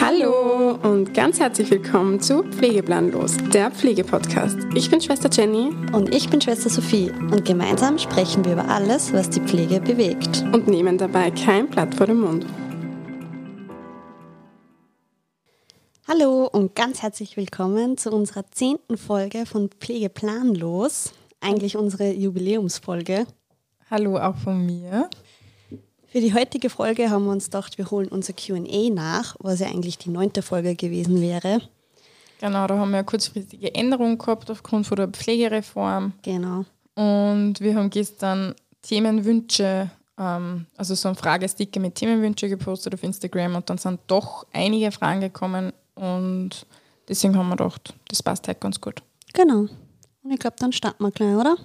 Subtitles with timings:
[0.00, 4.58] Hallo und ganz herzlich willkommen zu Pflegeplanlos, der Pflegepodcast.
[4.74, 9.12] Ich bin Schwester Jenny Und ich bin Schwester Sophie und gemeinsam sprechen wir über alles,
[9.12, 10.44] was die Pflege bewegt.
[10.52, 12.46] und nehmen dabei kein Blatt vor den Mund.
[16.08, 21.12] Hallo und ganz herzlich willkommen zu unserer zehnten Folge von Pflegeplanlos.
[21.40, 23.26] Eigentlich unsere Jubiläumsfolge.
[23.90, 25.08] Hallo auch von mir.
[26.06, 29.68] Für die heutige Folge haben wir uns gedacht, wir holen unser QA nach, was ja
[29.68, 31.60] eigentlich die neunte Folge gewesen wäre.
[32.40, 36.12] Genau, da haben wir eine kurzfristige Änderung gehabt aufgrund von der Pflegereform.
[36.22, 36.64] Genau.
[36.94, 43.56] Und wir haben gestern Themenwünsche, ähm, also so ein Fragesticker mit Themenwünsche gepostet auf Instagram
[43.56, 46.66] und dann sind doch einige Fragen gekommen und
[47.08, 49.02] deswegen haben wir gedacht, das passt halt ganz gut.
[49.34, 49.66] Genau.
[50.28, 51.56] Und ich glaube, dann starten wir gleich, oder?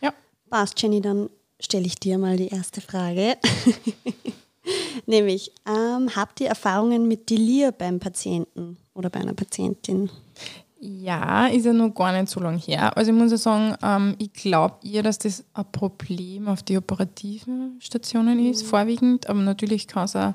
[0.00, 0.12] Ja.
[0.48, 3.36] Passt, Jenny, dann stelle ich dir mal die erste Frage.
[5.06, 10.10] Nämlich, ähm, habt ihr Erfahrungen mit Delir beim Patienten oder bei einer Patientin?
[10.78, 12.96] Ja, ist ja noch gar nicht so lange her.
[12.96, 16.76] Also ich muss ja sagen, ähm, ich glaube eher, dass das ein Problem auf die
[16.76, 19.28] operativen Stationen ist, vorwiegend.
[19.28, 20.34] Aber natürlich kann es auch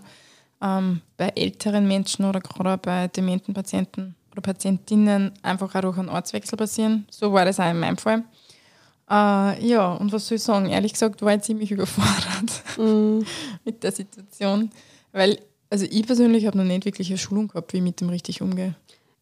[0.61, 6.09] ähm, bei älteren Menschen oder gerade bei dementen Patienten oder Patientinnen einfach auch durch einen
[6.09, 7.05] Ortswechsel passieren.
[7.09, 8.23] So war das auch in meinem Fall.
[9.09, 10.67] Äh, ja, und was soll ich sagen?
[10.67, 12.63] Ehrlich gesagt war ich ziemlich überfordert
[13.63, 14.71] mit der Situation.
[15.11, 15.39] Weil,
[15.69, 18.41] also ich persönlich habe noch nicht wirklich eine Schulung gehabt, wie ich mit dem richtig
[18.41, 18.75] umgehe.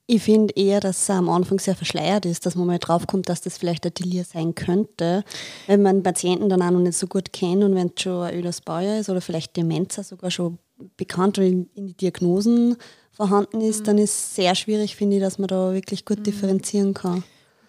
[0.08, 3.42] Ich finde eher, dass es am Anfang sehr verschleiert ist, dass man mal draufkommt, dass
[3.42, 5.24] das vielleicht ein Delir sein könnte.
[5.68, 8.36] Wenn man Patienten dann auch noch nicht so gut kennt und wenn es schon ein
[8.38, 10.58] ödes Baujahr ist oder vielleicht Demenz sogar schon
[10.98, 12.78] bekannt oder in, in die Diagnosen
[13.12, 16.94] vorhanden ist, dann ist es sehr schwierig, finde ich, dass man da wirklich gut differenzieren
[16.94, 17.24] kann.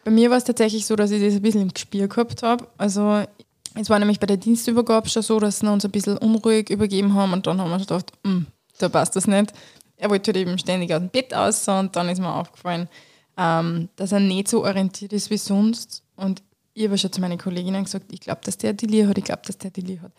[0.05, 2.67] Bei mir war es tatsächlich so, dass ich das ein bisschen im Gespür gehabt habe.
[2.77, 3.25] Also
[3.75, 7.15] es war nämlich bei der Dienstübergabe schon so, dass sie uns ein bisschen unruhig übergeben
[7.15, 8.47] haben und dann haben wir schon gedacht, "Hm,
[8.79, 9.53] da passt das nicht.
[9.97, 12.89] Er wollte halt eben ständig aus dem Bett aus und dann ist mir aufgefallen,
[13.37, 16.03] ähm, dass er nicht so orientiert ist wie sonst.
[16.17, 16.43] Und
[16.75, 19.43] ich habe schon zu meinen Kolleginnen gesagt, ich glaube, dass der Delir hat, ich glaube,
[19.47, 20.13] dass der Delir hat.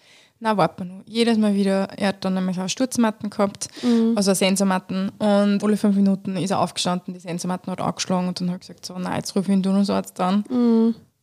[0.44, 1.04] Na, warte mal nur.
[1.08, 3.70] Jedes Mal wieder, er hat dann nämlich auch Sturzmatten gehabt,
[4.16, 5.10] also Sensormatten.
[5.18, 8.68] Und alle fünf Minuten ist er aufgestanden, die Sensormatten hat angeschlagen und dann habe ich
[8.68, 10.44] gesagt, so, nein, jetzt rufe ich den Tunnusarzt an.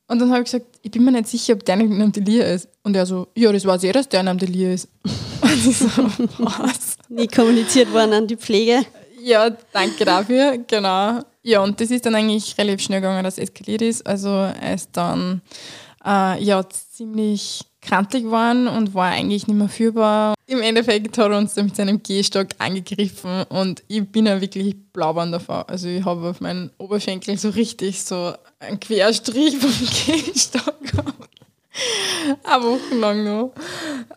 [0.06, 2.12] Und dann habe ich gesagt, ich bin mir nicht sicher, ob der nicht in einem
[2.12, 2.70] Delir ist.
[2.82, 4.88] Und er so, ja, das weiß eh, dass der in einem Delir ist.
[5.42, 5.86] Und ich so,
[6.38, 6.96] was?
[7.10, 8.86] Nie kommuniziert worden an die Pflege.
[9.22, 11.20] Ja, danke dafür, genau.
[11.42, 14.06] Ja, und das ist dann eigentlich relativ schnell gegangen, dass es eskaliert ist.
[14.06, 15.42] Also er ist dann
[16.04, 20.34] äh, ja, ziemlich krantig geworden und war eigentlich nicht mehr führbar.
[20.46, 24.76] Im Endeffekt hat er uns dann mit seinem Gehstock angegriffen und ich bin ja wirklich
[24.92, 25.62] blaubern davon.
[25.66, 29.70] Also ich habe auf meinen Oberschenkel so richtig so einen Querstrich vom
[30.06, 31.28] Gehstock gehabt.
[32.44, 33.52] Eine Woche lang noch.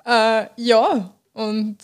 [0.06, 1.78] Äh, ja, und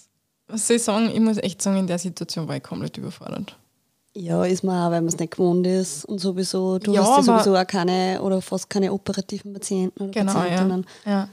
[0.48, 3.56] was soll ich sagen, ich muss echt sagen, in der Situation war ich komplett überfordert.
[4.16, 7.18] Ja, ist man auch, weil man es nicht gewohnt ist und sowieso, du Ja, hast
[7.18, 10.86] ja sowieso auch keine oder fast keine operativen Patienten oder Genau, Patientinnen.
[11.06, 11.12] ja.
[11.12, 11.30] ja.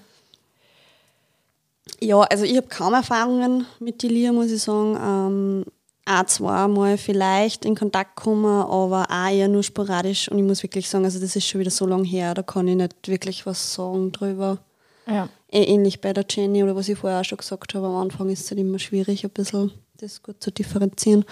[2.01, 4.97] Ja, also ich habe kaum Erfahrungen mit Delir, muss ich sagen.
[5.01, 5.65] Ähm,
[6.07, 10.31] ein, zwei Mal vielleicht in Kontakt gekommen, aber auch eher nur sporadisch.
[10.31, 12.69] Und ich muss wirklich sagen, also das ist schon wieder so lange her, da kann
[12.69, 14.59] ich nicht wirklich was sagen drüber.
[15.07, 15.29] ja.
[15.49, 18.29] Eh ähnlich bei der Jenny oder was ich vorher auch schon gesagt habe, am Anfang
[18.31, 21.25] ist es halt immer schwierig, ein bisschen das gut zu differenzieren.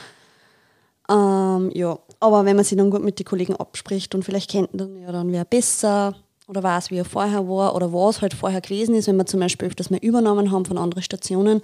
[1.09, 4.71] Ähm, ja, aber wenn man sich dann gut mit den Kollegen abspricht und vielleicht kennt
[4.73, 6.15] dann ja dann wer besser
[6.47, 9.41] oder weiß, wie er vorher war oder was halt vorher gewesen ist, wenn wir zum
[9.41, 11.63] Beispiel öfters mal übernommen haben von anderen Stationen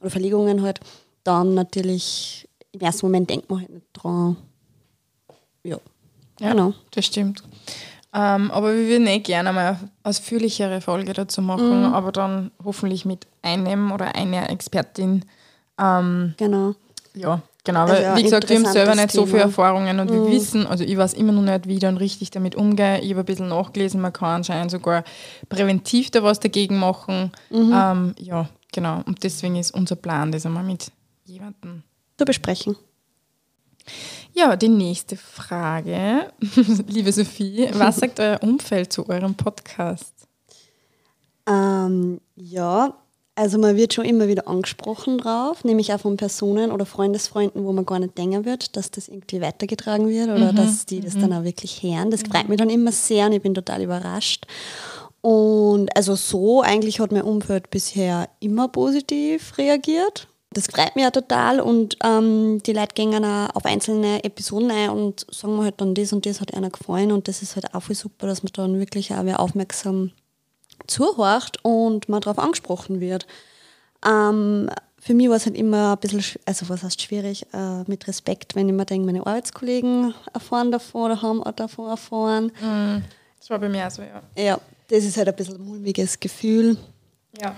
[0.00, 0.80] oder Verlegungen halt,
[1.24, 4.36] dann natürlich im ersten Moment denkt man halt nicht dran.
[5.64, 5.78] Ja,
[6.40, 6.72] Ja, genau.
[6.92, 7.42] das stimmt.
[8.14, 11.94] Ähm, aber wir würden eh gerne mal eine ausführlichere Folge dazu machen, Mhm.
[11.94, 15.24] aber dann hoffentlich mit einem oder einer Expertin.
[15.80, 16.74] Ähm, Genau.
[17.14, 19.38] ja, genau, Also weil ja, wie gesagt, wir haben selber nicht so viele.
[19.38, 19.42] Mhm.
[19.42, 22.54] Erfahrungen und wir wissen, also ich weiß immer noch nicht, wie ich dann richtig damit
[22.54, 23.00] umgehe.
[23.00, 25.04] Ich habe ein bisschen nachgelesen, man kann anscheinend sogar
[25.48, 27.32] präventiv da was dagegen machen.
[27.50, 27.72] Mhm.
[27.74, 29.02] Ähm, ja, genau.
[29.06, 30.90] Und deswegen ist unser Plan, das einmal mit
[31.24, 31.82] jemandem
[32.18, 32.76] Zu besprechen.
[34.34, 36.32] Ja, die nächste Frage,
[36.86, 40.14] liebe Sophie, was sagt euer Umfeld zu eurem Podcast?
[41.46, 42.94] Ähm, ja,
[43.34, 47.72] also man wird schon immer wieder angesprochen drauf, nämlich auch von Personen oder Freundesfreunden, wo
[47.72, 51.32] man gar nicht denken wird, dass das irgendwie weitergetragen wird oder dass die das dann
[51.32, 52.10] auch wirklich hören.
[52.10, 54.46] Das freut mich dann immer sehr und ich bin total überrascht.
[55.22, 60.28] Und also so eigentlich hat mein Umfeld bisher immer positiv reagiert.
[60.50, 64.90] Das freut mich ja total und ähm, die Leute gehen auch auf einzelne Episoden ein
[64.90, 67.74] und sagen mir halt dann, das und das hat einer gefallen und das ist halt
[67.74, 70.10] auch voll super, dass man dann wirklich auch wer aufmerksam
[70.86, 73.26] zuhorcht und man darauf angesprochen wird.
[74.06, 74.68] Ähm,
[74.98, 78.06] für mich war es halt immer ein bisschen, sch- also was heißt schwierig, äh, mit
[78.06, 82.52] Respekt, wenn ich mir denke, meine Arbeitskollegen erfahren davon oder haben auch davon erfahren.
[83.38, 84.22] Das war bei mir so, ja.
[84.40, 86.76] Ja, das ist halt ein bisschen ein mulmiges Gefühl.
[87.40, 87.54] Ja.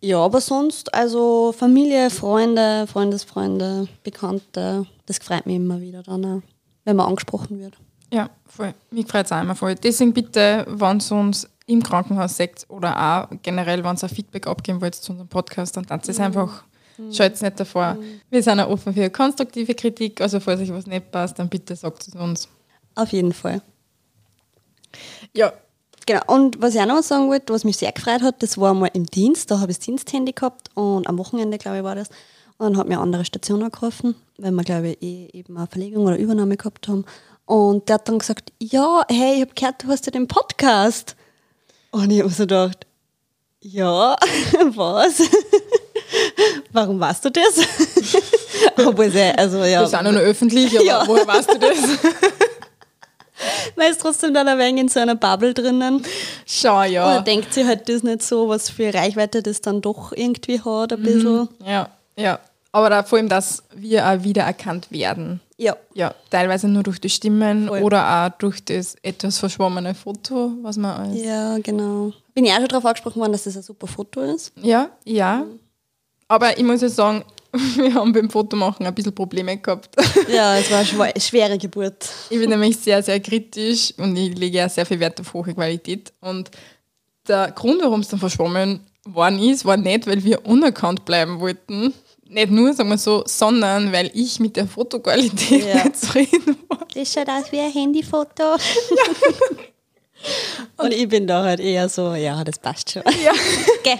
[0.00, 6.42] Ja, aber sonst, also Familie, Freunde, Freundesfreunde, Bekannte, das freut mich immer wieder dann,
[6.84, 7.74] wenn man angesprochen wird.
[8.12, 8.74] Ja, voll.
[8.90, 9.74] Mich freut es auch immer voll.
[9.76, 14.80] Deswegen bitte, wenn ihr uns im Krankenhaus seht oder auch generell, wenn ihr Feedback abgeben
[14.80, 16.64] wollt zu unserem Podcast, dann tanzt es einfach.
[17.12, 17.98] Schaut nicht davor.
[18.30, 21.74] Wir sind auch offen für konstruktive Kritik, also falls euch was nicht passt, dann bitte
[21.74, 22.48] sagt es uns.
[22.94, 23.62] Auf jeden Fall.
[25.32, 25.52] Ja,
[26.06, 28.74] Genau, und was ich auch noch sagen wollte, was mich sehr gefreut hat, das war
[28.74, 31.94] mal im Dienst, da habe ich das Diensthandy gehabt und am Wochenende, glaube ich, war
[31.94, 32.10] das.
[32.58, 35.66] Und dann hat mir eine andere Station angerufen, weil wir, glaube ich, eh eben eine
[35.66, 37.04] Verlegung oder Übernahme gehabt haben.
[37.46, 41.16] Und der hat dann gesagt, ja, hey, ich habe gehört, du hast ja den Podcast.
[41.94, 42.86] Und ich habe so gedacht,
[43.60, 44.16] ja,
[44.74, 45.22] was?
[46.72, 47.60] Warum weißt du das?
[48.76, 51.04] Obwohl, also ja, wir sind auch noch öffentlich, aber Ja.
[51.06, 51.78] woher weißt du das?
[53.76, 56.04] man ist trotzdem dann ein wenig in so einer Bubble drinnen.
[56.46, 57.20] Schau, Oder ja.
[57.20, 61.02] denkt sie halt das nicht so, was für Reichweite das dann doch irgendwie hat, ein
[61.02, 61.48] bisschen.
[61.64, 62.40] Ja, ja.
[62.72, 65.40] Aber da, vor allem, dass wir auch wiedererkannt werden.
[65.56, 65.76] Ja.
[65.94, 67.82] Ja, teilweise nur durch die Stimmen Voll.
[67.82, 71.22] oder auch durch das etwas verschwommene Foto, was man als.
[71.22, 72.12] Ja, genau.
[72.34, 74.52] Bin ich auch schon darauf angesprochen worden, dass das ein super Foto ist.
[74.60, 75.44] Ja, ja.
[76.26, 77.24] Aber ich muss ja sagen,
[77.76, 79.94] wir haben beim Fotomachen ein bisschen Probleme gehabt.
[80.28, 82.08] Ja, es war eine schwere Geburt.
[82.30, 85.54] Ich bin nämlich sehr, sehr kritisch und ich lege ja sehr viel Wert auf hohe
[85.54, 86.12] Qualität.
[86.20, 86.50] Und
[87.28, 91.94] der Grund, warum es dann verschwommen worden ist, war nicht, weil wir unerkannt bleiben wollten.
[92.34, 95.84] Nicht nur, sagen wir so, sondern weil ich mit der Fotoqualität Ja.
[95.84, 96.80] nicht zufrieden war.
[96.94, 98.56] Das schaut aus wie ein Handyfoto.
[100.78, 103.02] Und ich bin da halt eher so, ja, das passt schon.
[103.22, 103.32] Ja.
[103.84, 103.98] Gell,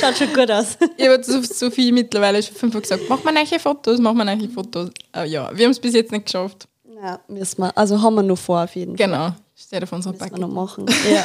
[0.00, 0.78] schaut schon gut aus.
[0.96, 4.48] Ich habe zu Sophie mittlerweile schon fünfmal gesagt, mach mal neue Fotos, mach mal neue
[4.48, 4.90] Fotos.
[5.12, 6.66] Aber ja, wir haben es bis jetzt nicht geschafft.
[7.02, 7.76] Ja, müssen wir.
[7.76, 9.06] Also haben wir noch vor auf jeden Fall.
[9.06, 10.86] Genau, steht auf unserer Müssen wir noch machen.
[11.12, 11.24] Ja.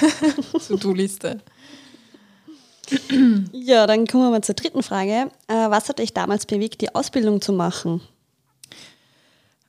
[0.68, 1.40] To-Do-Liste.
[3.52, 5.30] Ja, dann kommen wir mal zur dritten Frage.
[5.48, 8.02] Äh, was hat euch damals bewegt, die Ausbildung zu machen?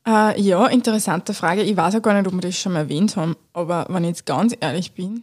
[0.07, 1.63] Äh, ja, interessante Frage.
[1.63, 4.11] Ich weiß auch gar nicht, ob wir das schon mal erwähnt haben, aber wenn ich
[4.11, 5.23] jetzt ganz ehrlich bin,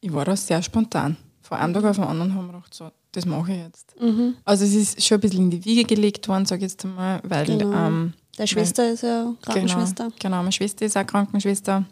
[0.00, 1.16] ich war da sehr spontan.
[1.42, 3.94] Von einem Tag auf den anderen haben wir gedacht, so, das mache ich jetzt.
[4.00, 4.34] Mhm.
[4.44, 7.20] Also es ist schon ein bisschen in die Wiege gelegt worden, sage ich jetzt einmal,
[7.24, 7.72] weil Genau.
[7.72, 10.04] ähm, Deine Schwester ist ja Krankenschwester.
[10.04, 11.84] Genau, genau, meine Schwester ist auch Krankenschwester.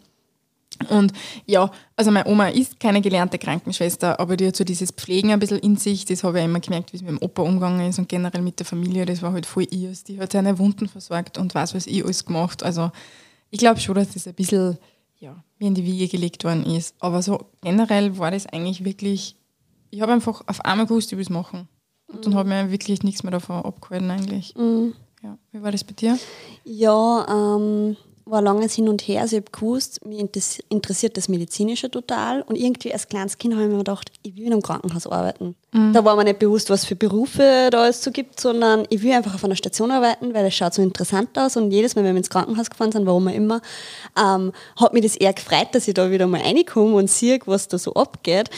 [0.87, 1.13] Und
[1.45, 5.39] ja, also meine Oma ist keine gelernte Krankenschwester, aber die hat so dieses Pflegen ein
[5.39, 6.05] bisschen in sich.
[6.05, 8.59] Das habe ich immer gemerkt, wie es mit dem Opa umgegangen ist und generell mit
[8.59, 9.05] der Familie.
[9.05, 10.03] Das war halt voll ihrs.
[10.03, 12.63] Die hat seine Wunden versorgt und weiß, was ich alles gemacht.
[12.63, 12.91] Also
[13.49, 14.77] ich glaube schon, dass das ein bisschen
[15.19, 16.95] ja, mir in die Wiege gelegt worden ist.
[16.99, 19.35] Aber so generell war das eigentlich wirklich,
[19.91, 21.67] ich habe einfach auf einmal gewusst, ich will es machen.
[22.07, 24.53] Und dann habe ich mir wirklich nichts mehr davon abgehalten eigentlich.
[25.23, 25.37] Ja.
[25.51, 26.17] Wie war das bei dir?
[26.63, 27.95] Ja, ähm,
[28.31, 29.21] war langes Hin und Her.
[29.21, 30.25] Also ich habe gewusst, mich
[30.69, 32.41] interessiert das Medizinische total.
[32.41, 35.55] Und irgendwie als kleines Kind habe ich mir gedacht, ich will in einem Krankenhaus arbeiten.
[35.93, 39.13] Da war mir nicht bewusst, was für Berufe da es so gibt, sondern ich will
[39.13, 41.55] einfach auf einer Station arbeiten, weil es schaut so interessant aus.
[41.55, 43.61] Und jedes Mal, wenn wir ins Krankenhaus gefahren sind, warum auch immer,
[44.17, 47.67] ähm, hat mich das eher gefreut, dass ich da wieder mal reinkomme und sehe, was
[47.67, 48.49] da so abgeht.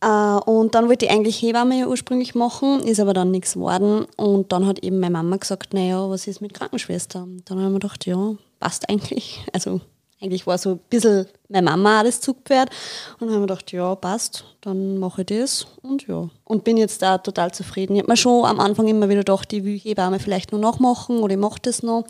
[0.00, 4.06] Äh, und dann wollte ich eigentlich Hebamme ursprünglich machen, ist aber dann nichts geworden.
[4.16, 7.22] Und dann hat eben meine Mama gesagt, naja, was ist mit Krankenschwester?
[7.22, 9.40] Und dann habe ich mir gedacht, ja, passt eigentlich.
[9.52, 9.80] Also
[10.22, 12.70] eigentlich war so ein bisschen meine Mama das Zugpferd.
[13.18, 15.66] Und dann habe ich mir gedacht, ja, passt, dann mache ich das.
[15.82, 17.94] Und ja, und bin jetzt da total zufrieden.
[17.94, 21.20] Ich habe mir schon am Anfang immer wieder gedacht, ich will Hebamme vielleicht nur nachmachen
[21.20, 22.04] oder ich mache das noch.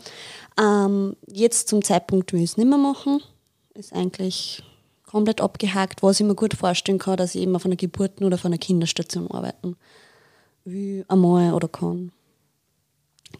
[0.61, 3.21] Ähm, jetzt zum Zeitpunkt will ich es nicht mehr machen.
[3.73, 4.61] Ist eigentlich
[5.11, 8.35] komplett abgehakt, was ich mir gut vorstellen kann, dass ich eben auf einer Geburten- oder
[8.35, 9.75] auf einer Kinderstation arbeiten
[10.63, 12.11] will, einmal oder kann.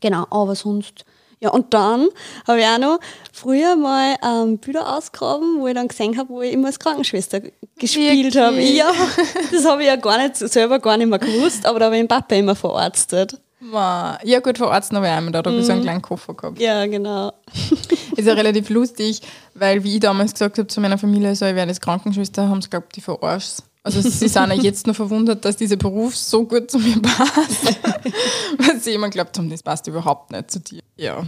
[0.01, 1.05] Genau, aber sonst.
[1.39, 2.07] Ja, und dann
[2.47, 2.99] habe ich auch noch
[3.33, 7.41] früher mal ähm, Bilder ausgegraben, wo ich dann gesehen habe, wo ich immer als Krankenschwester
[7.79, 8.61] gespielt habe.
[8.61, 8.91] Ja,
[9.51, 12.01] das habe ich ja gar nicht selber gar nicht mehr gewusst, aber da habe ich
[12.01, 13.39] den Papa immer verarztet.
[13.69, 16.59] Ja gut, vor Arzt noch einmal, da habe ich so einen kleinen Koffer gehabt.
[16.59, 17.31] Ja, genau.
[18.15, 19.21] Ist ja relativ lustig,
[19.53, 22.61] weil wie ich damals gesagt habe zu meiner Familie, so, ich werde jetzt Krankenschwester, haben
[22.61, 23.59] sie glaubt, die verarscht.
[23.83, 27.65] Also sie sind ja jetzt noch verwundert, dass dieser Beruf so gut zu mir passt.
[28.57, 30.81] weil sie immer glaubt haben, das passt überhaupt nicht zu dir.
[30.97, 31.23] Ja.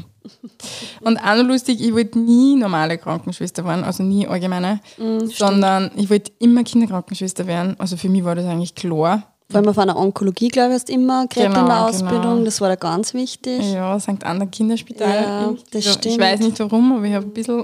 [1.02, 4.80] Und auch noch lustig, ich wollte nie normale Krankenschwester werden, also nie allgemeine,
[5.26, 7.76] sondern ich wollte immer Kinderkrankenschwester werden.
[7.80, 9.33] Also für mich war das eigentlich klar.
[9.54, 11.88] Vor allem auf einer Onkologie, glaube ich, hast du immer geredet Genau, in der genau.
[11.88, 12.46] Ausbildung.
[12.46, 13.72] Das war da ganz wichtig.
[13.72, 14.24] Ja, St.
[14.24, 15.24] Anna Kinderspital.
[15.24, 16.16] Ja, das ja, stimmt.
[16.16, 17.64] Ich weiß nicht warum, aber ich habe ein bisschen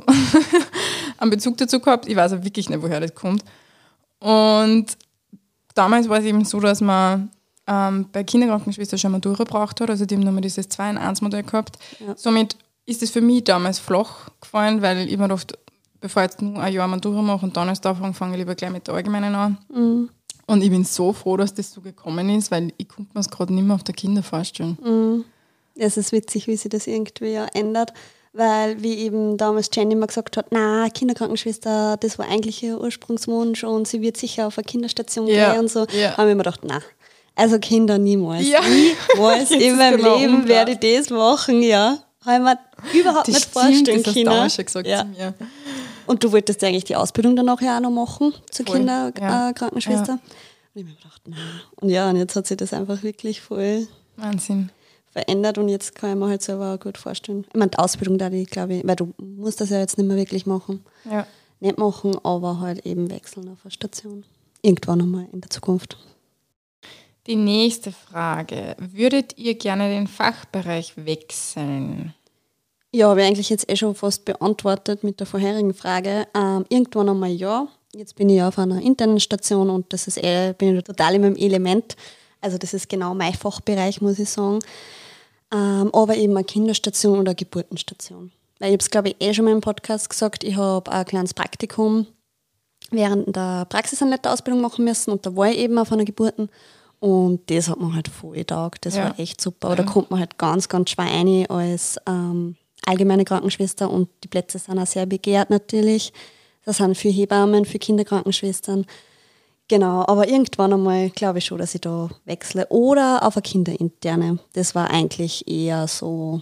[1.17, 2.07] einen Bezug dazu gehabt.
[2.07, 3.43] Ich weiß auch wirklich nicht, woher das kommt.
[4.19, 4.85] Und
[5.73, 7.31] damals war es eben so, dass man
[7.65, 9.89] ähm, bei Kinderkrankenschwester schon Matura braucht hat.
[9.89, 11.79] Also die haben nochmal dieses 2 in 1 Modell gehabt.
[12.05, 12.15] Ja.
[12.15, 12.55] Somit
[12.85, 15.57] ist es für mich damals flach gefallen, weil ich mir dachte,
[16.01, 18.53] bevor ich jetzt nur ein Jahr Matura mache und dann erst anfange, fange ich lieber
[18.53, 19.57] gleich mit der Allgemeinen an.
[19.73, 20.09] Mhm.
[20.49, 23.29] Und ich bin so froh, dass das so gekommen ist, weil ich konnte mir es
[23.29, 24.77] gerade nicht mehr auf der Kinder vorstellen.
[24.83, 25.25] Mhm.
[25.75, 27.93] Es ist witzig, wie sich das irgendwie ja ändert.
[28.33, 33.63] Weil, wie eben damals Jenny immer gesagt hat, na, Kinderkrankenschwester, das war eigentlich ihr Ursprungswunsch
[33.63, 36.15] und sie wird sicher auf eine Kinderstation Ja, gehen und so, ja.
[36.15, 36.79] haben wir immer gedacht, na,
[37.35, 38.47] also Kinder niemals.
[38.47, 38.59] Ja.
[38.61, 40.67] Niemals in meinem genau Leben umgekehrt.
[40.67, 41.97] werde ich das machen, ja.
[42.25, 44.25] Habe ich mir überhaupt nicht vorstellen das hast du können.
[44.25, 44.99] damals schon gesagt ja.
[44.99, 45.33] zu mir.
[46.09, 49.11] Und du wolltest eigentlich die Ausbildung dann auch ja auch noch machen zur Voll, ja.
[49.11, 50.13] Kinderkrankenschwester.
[50.13, 50.19] Und
[50.73, 51.37] ich habe mir gedacht, na.
[51.75, 54.71] Und ja, und jetzt hat sich das einfach wirklich voll Wahnsinn.
[55.11, 57.45] verändert und jetzt kann ich mir halt selber auch gut vorstellen.
[57.49, 60.07] Ich meine, die Ausbildung da, die glaube ich, weil du musst das ja jetzt nicht
[60.07, 60.83] mehr wirklich machen.
[61.07, 61.27] Ja.
[61.59, 64.25] Nicht machen, aber halt eben wechseln auf eine Station.
[64.63, 65.95] Irgendwann einmal in der Zukunft.
[67.27, 68.75] Die nächste Frage.
[68.79, 72.15] Würdet ihr gerne den Fachbereich wechseln?
[72.91, 76.27] Ja, habe ich eigentlich jetzt eh schon fast beantwortet mit der vorherigen Frage.
[76.35, 77.67] Ähm, irgendwann einmal ja.
[77.93, 81.15] Jetzt bin ich ja auf einer internen Station und das ist eh, bin ich total
[81.15, 81.95] in meinem Element.
[82.41, 84.59] Also das ist genau mein Fachbereich, muss ich sagen.
[85.51, 88.31] Ähm, aber eben eine Kinderstation oder eine Geburtenstation.
[88.59, 91.05] Weil ich habe es, glaube ich, eh schon mal im Podcast gesagt, ich habe ein
[91.05, 92.07] kleines Praktikum
[92.91, 96.49] während der Praxisanleiterausbildung machen müssen und da war ich eben auf einer Geburten
[96.99, 98.85] und das hat man halt voll getaugt.
[98.85, 99.05] Das Ja.
[99.05, 99.67] war echt super.
[99.67, 102.55] Aber da kommt man halt ganz, ganz schwer rein als ähm,
[102.85, 106.13] allgemeine Krankenschwester und die Plätze sind auch sehr begehrt natürlich.
[106.65, 108.85] Da sind für Hebammen, für Kinderkrankenschwestern.
[109.67, 112.67] Genau, aber irgendwann einmal glaube ich schon, dass ich da wechsle.
[112.69, 114.39] Oder auf eine Kinderinterne.
[114.53, 116.41] Das war eigentlich eher so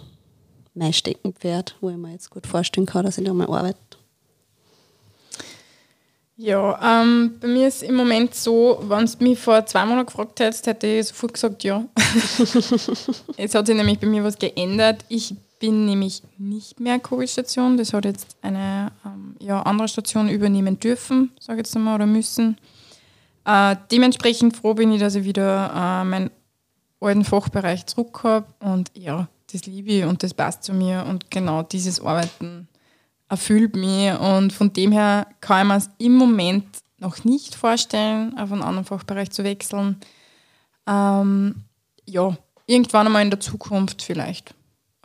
[0.73, 3.77] mein Steckenpferd, wo ich mir jetzt gut vorstellen kann, dass ich da mal arbeite.
[6.39, 10.39] Ja, ähm, bei mir ist im Moment so, wenn du mich vor zwei Monaten gefragt
[10.39, 11.83] hättest, hätte ich sofort gesagt ja.
[13.37, 15.03] Jetzt hat sich nämlich bei mir was geändert.
[15.09, 17.77] Ich bin nämlich nicht mehr Covid-Station.
[17.77, 22.05] Das hat jetzt eine ähm, ja, andere Station übernehmen dürfen, sage ich jetzt einmal, oder
[22.05, 22.57] müssen.
[23.45, 26.31] Äh, dementsprechend froh bin ich, dass ich wieder äh, meinen
[26.99, 28.45] alten Fachbereich zurück habe.
[28.59, 31.05] Und ja, das liebe ich und das passt zu mir.
[31.07, 32.67] Und genau dieses Arbeiten
[33.29, 34.17] erfüllt mich.
[34.19, 36.65] Und von dem her kann ich mir es im Moment
[36.99, 39.97] noch nicht vorstellen, auf einen anderen Fachbereich zu wechseln.
[40.87, 41.63] Ähm,
[42.05, 42.35] ja,
[42.65, 44.53] irgendwann einmal in der Zukunft vielleicht.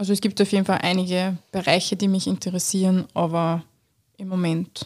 [0.02, 3.62] Also es gibt auf jeden Fall einige Bereiche, die mich interessieren, aber
[4.16, 4.84] im Moment.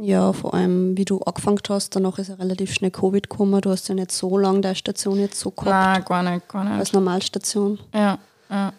[0.00, 3.60] Ja, vor allem, wie du angefangen hast, danach ist ja relativ schnell Covid gekommen.
[3.60, 6.66] Du hast ja nicht so lange deine Station jetzt so gehabt Nein, gar nicht, gar
[6.72, 6.94] als nicht.
[6.94, 7.78] Normalstation.
[7.94, 8.18] Ja,
[8.50, 8.72] ja.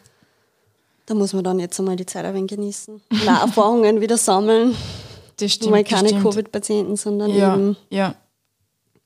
[1.06, 3.02] Da muss man dann jetzt einmal die Zeit ein wenig genießen.
[3.28, 4.76] Auch Erfahrungen wieder sammeln.
[5.38, 5.72] Das stimmt.
[5.72, 6.10] Mal keine.
[6.22, 8.16] Covid-Patienten, sondern Ja, eben ja.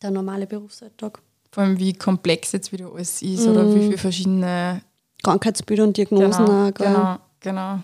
[0.02, 1.22] der normale Berufsalltag.
[1.52, 4.82] Vor allem, wie komplex jetzt wieder alles ist oder wie viele verschiedene
[5.26, 6.88] Krankheitsbilder und Diagnosen genau, auch, gell?
[6.88, 7.80] genau, genau.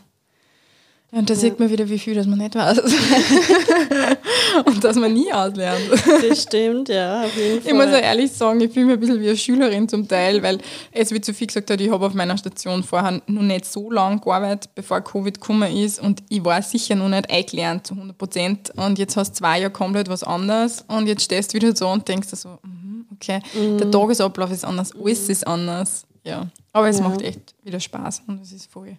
[1.12, 2.80] Ja, und da sieht man wieder, wie viel das man nicht weiß.
[4.66, 5.82] und dass man nie auslernt.
[6.22, 9.20] Das stimmt, ja, auf jeden Ich muss auch ehrlich sagen, ich fühle mich ein bisschen
[9.20, 10.60] wie eine Schülerin zum Teil, weil
[10.94, 14.22] es, wie Sophie gesagt hat, ich habe auf meiner Station vorher noch nicht so lange
[14.22, 18.72] gearbeitet, bevor Covid gekommen ist und ich war sicher noch nicht eingelernt zu 100 Prozent
[18.78, 21.90] und jetzt hast du zwei Jahre komplett was anderes und jetzt stehst du wieder so
[21.90, 26.06] und denkst dir so, mhm, okay, der Tagesablauf ist anders, alles ist anders.
[26.24, 27.08] Ja, aber es Ja.
[27.08, 28.98] macht echt wieder Spaß und es ist voll.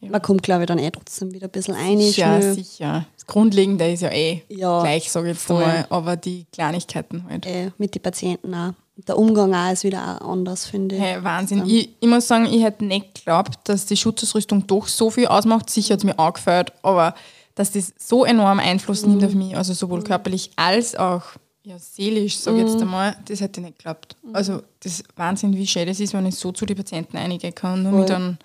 [0.00, 1.98] Man kommt, glaube ich, dann eh trotzdem wieder ein bisschen ein.
[1.98, 3.06] Ja, sicher.
[3.16, 5.62] Das Grundlegende ist ja eh Ja, gleich, sage ich jetzt voll.
[5.62, 7.46] einmal, aber die Kleinigkeiten halt.
[7.46, 8.72] Äh, mit den Patienten auch.
[9.08, 11.00] Der Umgang auch ist wieder auch anders, finde ich.
[11.00, 11.64] Hey, Wahnsinn.
[11.66, 15.70] Ich, ich muss sagen, ich hätte nicht geglaubt, dass die Schutzausrüstung doch so viel ausmacht.
[15.70, 17.14] Sicher hat es mir angefällt, aber
[17.54, 21.22] dass das so enorm Einfluss nimmt auf mich, also sowohl körperlich als auch
[21.64, 24.16] ja, seelisch, sage ich jetzt einmal, das hätte ich nicht geglaubt.
[24.32, 27.54] Also das ist Wahnsinn, wie schön das ist, wenn ich so zu den Patienten eingehen
[27.54, 28.16] kann, nur mit Voll.
[28.16, 28.38] einem,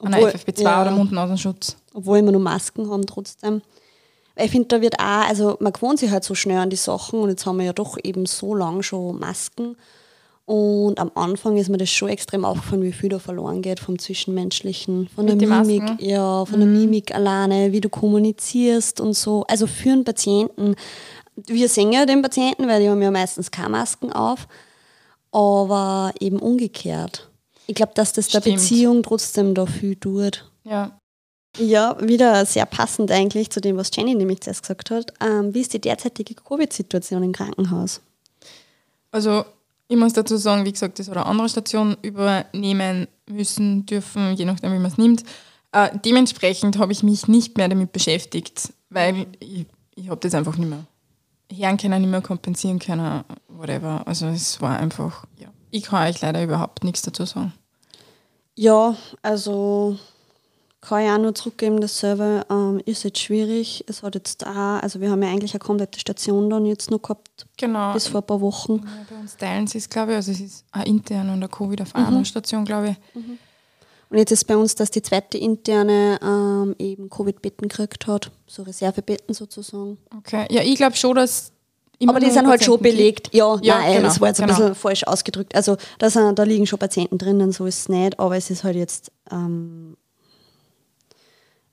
[0.00, 0.82] einer Obwohl- FFP2 ja.
[0.82, 1.76] oder Mund-Nasenschutz.
[1.94, 3.62] obwohl wir nur Masken haben trotzdem.
[4.36, 6.76] Weil ich finde, da wird auch, also man gewohnt sich halt so schnell an die
[6.76, 9.76] Sachen und jetzt haben wir ja doch eben so lange schon Masken.
[10.46, 13.98] Und am Anfang ist mir das schon extrem aufgefallen, wie viel da verloren geht vom
[14.00, 16.04] Zwischenmenschlichen, von Mit der Mimik, Masken?
[16.04, 19.44] ja, von der Mimik alleine, wie du kommunizierst und so.
[19.46, 20.74] Also für einen Patienten,
[21.46, 24.48] wir sehen ja den Patienten, weil die haben ja meistens keine Masken auf,
[25.32, 27.28] aber eben umgekehrt.
[27.66, 28.56] Ich glaube, dass das der Stimmt.
[28.56, 30.50] Beziehung trotzdem da viel tut.
[30.64, 30.98] Ja.
[31.58, 35.12] Ja, wieder sehr passend eigentlich zu dem, was Jenny nämlich zuerst gesagt hat.
[35.20, 38.00] Ähm, wie ist die derzeitige Covid-Situation im Krankenhaus?
[39.10, 39.44] Also
[39.88, 44.72] ich muss dazu sagen, wie gesagt, das eine andere Station übernehmen müssen, dürfen, je nachdem,
[44.72, 45.24] wie man es nimmt.
[45.72, 49.66] Äh, dementsprechend habe ich mich nicht mehr damit beschäftigt, weil ich,
[49.96, 50.84] ich habe das einfach nicht mehr
[51.52, 54.02] hören können, nicht mehr kompensieren können, whatever.
[54.06, 55.48] Also es war einfach, ja.
[55.70, 57.52] Ich kann euch leider überhaupt nichts dazu sagen.
[58.56, 59.96] Ja, also
[60.80, 63.84] kann ich auch nur zurückgeben, dasselbe ähm, ist jetzt schwierig.
[63.86, 67.02] Es hat jetzt auch, also wir haben ja eigentlich eine komplette Station dann jetzt noch
[67.02, 67.92] gehabt, Genau.
[67.92, 68.76] bis vor ein paar Wochen.
[68.76, 70.16] Ja, bei uns teilen sie es, glaube ich.
[70.16, 73.22] Also es ist auch intern und der Covid auf einer Station, glaube ich.
[74.10, 78.62] Und jetzt ist bei uns, dass die zweite interne ähm, eben Covid-Betten gekriegt hat, so
[78.64, 79.98] Reservebetten sozusagen.
[80.18, 80.46] Okay.
[80.50, 81.52] Ja, ich glaube schon, dass
[82.00, 82.82] immer Aber die sind halt schon gibt.
[82.96, 83.28] belegt.
[83.32, 84.58] Ja, Ja, nein, genau, das war jetzt ein genau.
[84.58, 85.54] bisschen falsch ausgedrückt.
[85.54, 88.64] Also da, sind, da liegen schon Patienten drinnen, so ist es nicht, aber es ist
[88.64, 89.96] halt jetzt ähm,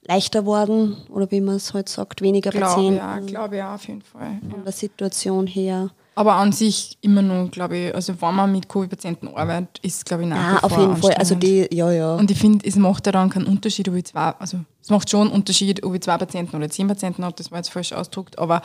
[0.02, 3.72] leichter worden, oder wie man es halt sagt, weniger Glaube Patienten ja, glaube ich auch
[3.74, 4.38] auf jeden Fall.
[4.48, 4.64] von Ja.
[4.64, 5.90] der Situation her.
[6.18, 10.24] Aber an sich immer nur, glaube ich, also wenn man mit Covid-Patienten arbeitet, ist glaube
[10.24, 11.14] ich nach Ja, Ah, auf jeden Fall.
[11.14, 12.16] Also die, ja, ja.
[12.16, 15.08] Und ich finde, es macht ja dann keinen Unterschied, ob ich zwei, also es macht
[15.08, 17.92] schon einen Unterschied, ob ich zwei Patienten oder zehn Patienten habe, das war jetzt falsch
[17.92, 18.62] ausgedrückt, aber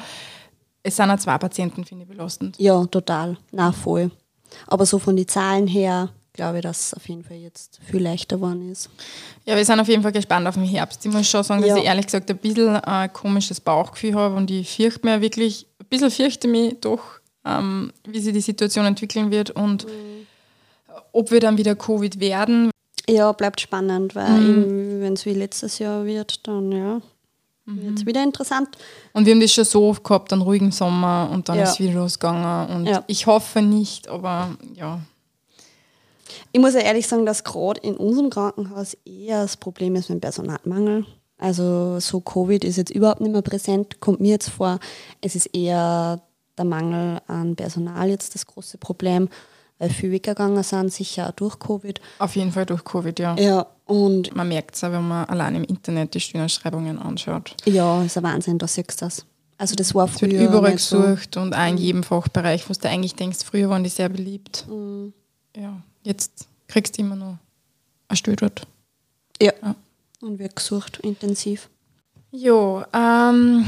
[0.81, 2.55] es sind auch zwei Patienten, finde ich, belastend.
[2.57, 3.37] Ja, total.
[3.51, 4.09] Na voll.
[4.65, 8.01] Aber so von den Zahlen her glaube ich, dass es auf jeden Fall jetzt viel
[8.01, 8.89] leichter geworden ist.
[9.45, 11.05] Ja, wir sind auf jeden Fall gespannt auf den Herbst.
[11.05, 11.77] Ich muss schon sagen, dass Ja.
[11.77, 15.85] ich ehrlich gesagt ein bisschen ein komisches Bauchgefühl habe und ich fürchte mir wirklich, ein
[15.87, 17.01] bisschen fürchte mich doch,
[17.45, 19.85] ähm, wie sich die Situation entwickeln wird und
[21.11, 22.71] ob wir dann wieder Covid werden.
[23.09, 27.01] Ja, bleibt spannend, weil wenn es wie letztes Jahr wird, dann ja,
[27.65, 28.69] wird es wieder interessant.
[29.13, 31.63] Und wir haben das schon so oft gehabt, einen ruhigen Sommer und dann Ja.
[31.63, 32.75] ist es wieder losgegangen.
[32.75, 33.03] Und Ja.
[33.07, 35.01] ich hoffe nicht, aber ja.
[36.51, 40.17] Ich muss ja ehrlich sagen, dass gerade in unserem Krankenhaus eher das Problem ist mit
[40.17, 41.05] dem Personalmangel.
[41.37, 44.79] Also so Covid ist jetzt überhaupt nicht mehr präsent, kommt mir jetzt vor.
[45.19, 46.21] Es ist eher
[46.57, 49.29] der Mangel an Personal jetzt das große Problem,
[49.79, 51.99] weil viel weggegangen sind, sicher auch durch Covid.
[52.19, 53.35] Auf jeden Fall durch Covid, ja.
[53.37, 57.55] Ja, und Man merkt es auch, wenn man allein im Internet die Stellenausschreibungen anschaut.
[57.65, 59.25] ja, ist ein Wahnsinn, da siehst du das.
[59.57, 60.99] Also das war Es wird früher überall nicht so.
[61.01, 64.65] gesucht und auch in jedem Fachbereich, wo du eigentlich denkst, früher waren die sehr beliebt.
[65.55, 67.37] Ja, jetzt kriegst du immer noch
[68.07, 68.65] ein Stück dort.
[69.41, 69.53] Ja.
[69.61, 69.75] Ja.
[70.21, 71.69] Und wird gesucht, intensiv.
[72.31, 73.65] Jo, ähm,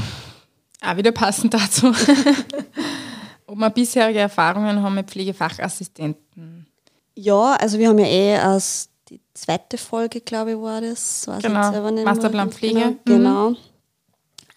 [0.86, 1.88] auch wieder passend dazu.
[3.46, 6.66] Ob wir bisherige Erfahrungen haben mit Pflegefachassistenten.
[7.14, 11.26] Ja, also wir haben ja eh als die zweite Folge, glaube ich, war das.
[11.26, 12.50] Weiß Genau, Masterplan.
[12.50, 12.96] Pflege.
[13.04, 13.54] Genau.
[13.54, 13.56] genau.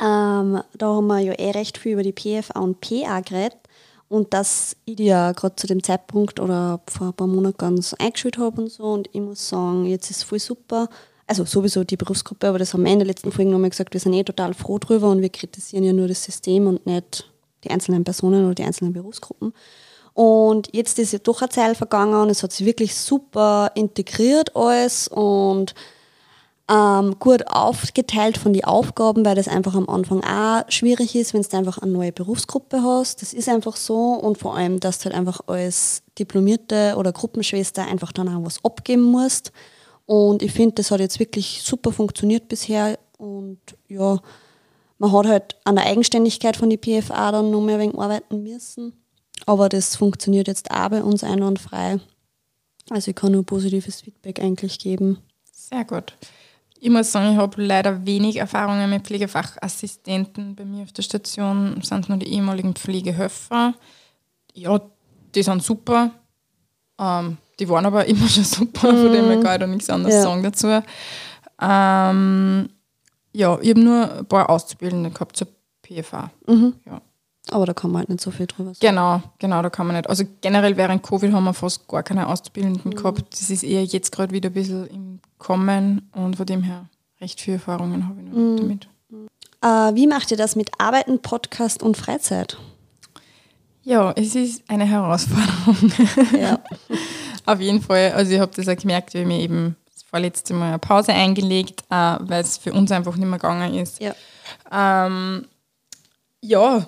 [0.02, 3.58] Ähm, da haben wir ja eh recht viel über die PFA und PA geredet.
[4.08, 7.94] Und dass ich die ja gerade zu dem Zeitpunkt oder vor ein paar Monaten ganz
[7.94, 8.84] eingeschult habe und so.
[8.84, 10.90] Und ich muss sagen, jetzt ist es voll super.
[11.30, 14.00] Also sowieso die Berufsgruppe, aber das haben wir in der letzten Folge nochmal gesagt, wir
[14.00, 17.30] sind eh total froh drüber und wir kritisieren ja nur das System und nicht
[17.64, 19.54] die einzelnen Personen oder die einzelnen Berufsgruppen.
[20.16, 24.56] Und jetzt ist ja doch eine Zeit vergangen und es hat sich wirklich super integriert
[24.56, 25.76] alles und
[26.68, 31.44] ähm, gut aufgeteilt von den Aufgaben, weil das einfach am Anfang auch schwierig ist, wenn
[31.44, 33.22] du einfach eine neue Berufsgruppe hast.
[33.22, 37.86] Das ist einfach so und vor allem, dass du halt einfach als Diplomierte oder Gruppenschwester
[37.86, 39.52] einfach dann auch was abgeben musst.
[40.10, 44.18] Und ich finde, das hat jetzt wirklich super funktioniert bisher und ja,
[44.98, 48.42] man hat halt an der Eigenständigkeit von die PFA dann noch mehr ein wenig arbeiten
[48.42, 48.94] müssen.
[49.46, 52.00] Aber das funktioniert jetzt auch bei uns einwandfrei.
[52.90, 55.20] Also ich kann nur positives Feedback eigentlich geben.
[55.52, 56.16] Sehr gut.
[56.80, 60.56] Ich muss sagen, ich habe leider wenig Erfahrungen mit Pflegefachassistenten.
[60.56, 63.76] Bei mir auf der Station sind nur die ehemaligen Pflegehöfer.
[64.56, 64.82] Ja,
[65.36, 66.10] die sind super.
[67.00, 70.16] Ähm, die waren aber immer schon super, von dem her kann ich da nichts anderes
[70.16, 70.22] Ja.
[70.24, 70.68] sagen dazu.
[71.62, 72.70] Ähm,
[73.34, 75.48] ja, ich habe nur ein paar Auszubildende gehabt zur
[75.84, 76.32] PFA.
[76.48, 77.02] Ja.
[77.52, 78.80] Aber da kann man halt nicht so viel drüber sagen.
[78.82, 80.10] Genau, genau, da kann man nicht.
[80.10, 83.24] Also generell während Covid haben wir fast gar keine Auszubildenden gehabt.
[83.32, 86.86] Das ist eher jetzt gerade wieder ein bisschen im Kommen und von dem her
[87.22, 88.88] recht viele Erfahrungen habe ich noch damit.
[89.62, 92.58] Äh, wie macht ihr das mit Arbeiten, Podcast und Freizeit?
[93.90, 95.92] Ja, es ist eine Herausforderung.
[96.40, 96.60] Ja.
[97.48, 98.12] Auf jeden Fall.
[98.12, 101.82] Also ich habe das auch gemerkt, wie mir eben das vorletzte Mal eine Pause eingelegt,
[101.90, 104.00] äh, weil es für uns einfach nicht mehr gegangen ist.
[104.00, 104.14] ja.
[104.72, 105.48] Ähm,
[106.42, 106.86] ja,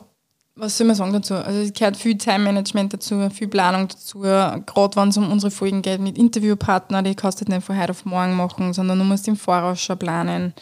[0.55, 1.33] was soll man sagen dazu?
[1.33, 5.81] Also es gehört viel Zeitmanagement dazu, viel Planung dazu, gerade wenn es um unsere Folgen
[5.81, 9.27] geht mit Interviewpartnern, die kannst du nicht von heute auf morgen machen, sondern du musst
[9.27, 10.53] im Voraus schon planen.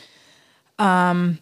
[0.79, 1.39] Ähm,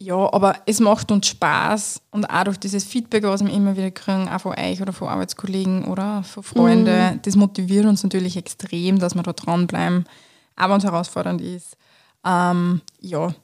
[0.00, 3.90] ja, aber es macht uns Spaß und auch durch dieses Feedback, was wir immer wieder
[3.90, 9.00] kriegen, auch von euch oder von Arbeitskollegen oder von Freunden, das motiviert uns natürlich extrem,
[9.00, 10.04] dass wir da dranbleiben,
[10.56, 11.76] auch wenn es herausfordernd ist.
[12.24, 13.34] Ähm, ja,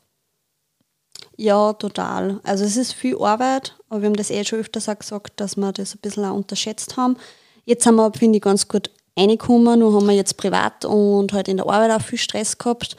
[1.37, 2.41] Ja, total.
[2.45, 5.57] Also es ist viel Arbeit, aber wir haben das eh schon öfters auch gesagt, dass
[5.57, 7.17] wir das ein bisschen auch unterschätzt haben.
[7.65, 9.81] Jetzt haben wir, finde ich, ganz gut reingekommen.
[9.81, 12.97] Nur haben wir jetzt privat und halt in der Arbeit auch viel Stress gehabt,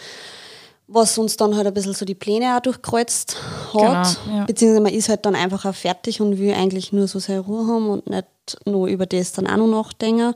[0.87, 3.35] was uns dann halt ein bisschen so die Pläne auch durchkreuzt
[3.73, 4.17] hat.
[4.25, 4.45] Genau, ja.
[4.45, 7.65] Beziehungsweise man ist halt dann einfach auch fertig und will eigentlich nur so seine Ruhe
[7.67, 8.25] haben und nicht
[8.65, 10.33] nur über das dann auch noch nachdenken.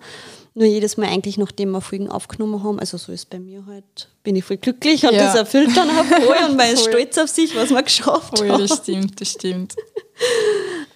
[0.55, 4.09] Nur jedes Mal eigentlich, nachdem wir Folgen aufgenommen haben, also so ist bei mir halt,
[4.23, 5.25] bin ich voll glücklich und Ja.
[5.27, 6.93] das erfüllt dann auch voll und man ist Voll.
[6.93, 8.59] stolz auf sich, was man geschafft Oh hat.
[8.62, 9.75] das stimmt, das stimmt.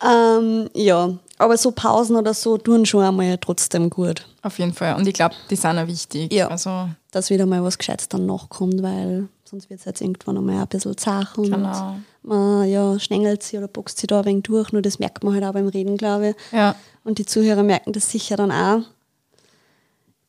[0.05, 4.95] Ähm, ja, aber so Pausen oder so tun schon einmal trotzdem gut, Auf jeden Fall.
[4.95, 6.33] Und ich glaube, die sind auch wichtig.
[6.33, 6.47] Ja.
[6.49, 10.61] Also, dass wieder mal was Gescheites dann nachkommt, weil sonst wird es jetzt irgendwann einmal
[10.61, 11.97] ein bisschen zach und Genau.
[12.23, 15.33] man ja, schlängelt sie oder boxt sie da ein wenig durch, nur das merkt man
[15.33, 16.35] halt auch beim Reden, glaube ich.
[16.51, 16.75] ja.
[17.03, 18.81] Und die Zuhörer merken das sicher dann auch,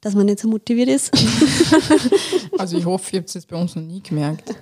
[0.00, 1.12] dass man nicht so motiviert ist.
[2.58, 4.54] Also ich hoffe, ihr habt es jetzt bei uns noch nie gemerkt.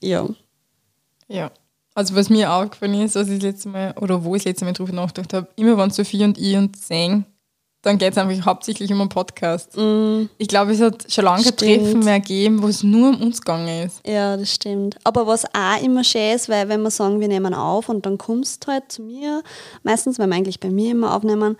[0.00, 0.28] ja.
[1.28, 1.50] Ja.
[1.94, 4.64] Also was mir aufgefallen ist, was ich das letzte Mal, oder wo ich das letzte
[4.64, 7.26] Mal drüber nachgedacht habe, immer wenn Sophie und ich uns sehen,
[7.82, 9.76] dann geht es einfach hauptsächlich um einen Podcast.
[10.38, 11.56] Ich glaube, es hat schon lange kein.
[11.56, 14.06] Treffen mehr gegeben, wo es nur um uns gegangen ist.
[14.06, 14.96] Ja, das stimmt.
[15.04, 18.18] Aber was auch immer schön ist, weil wenn wir sagen, wir nehmen auf und dann
[18.18, 19.42] kommst du halt zu mir,
[19.82, 21.56] meistens, weil wir eigentlich bei mir immer aufnehmen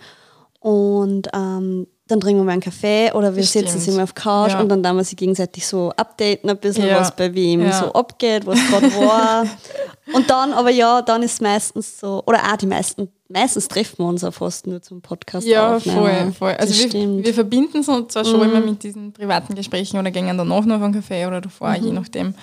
[0.59, 3.83] und ähm, dann trinken wir mal einen Kaffee oder wir Das sitzen stimmt.
[3.83, 4.59] sie mal auf Couch Ja.
[4.59, 6.99] und dann da wir sie gegenseitig so updaten ein bisschen, Ja.
[6.99, 7.71] was bei wem Ja.
[7.71, 9.45] so abgeht, was gerade war.
[10.13, 14.07] und dann, aber ja, dann ist meistens so, oder auch die meisten, meistens treffen wir
[14.07, 16.51] uns auch fast nur zum Podcast Ja, voll, voll.
[16.59, 17.07] Also das wir.
[17.07, 17.23] Mhm.
[17.25, 20.75] wir verbinden es uns zwar schon immer mit diesen privaten Gesprächen oder gehen danach noch
[20.75, 21.85] auf einen Kaffee oder davor, Mhm.
[21.85, 22.35] je nachdem.